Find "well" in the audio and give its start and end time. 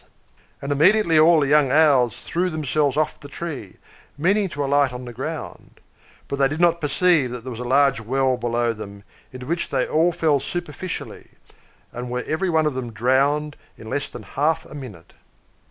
8.01-8.35